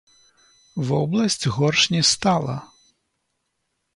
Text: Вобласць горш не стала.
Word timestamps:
Вобласць 0.91 1.45
горш 1.59 1.81
не 1.95 2.01
стала. 2.11 2.55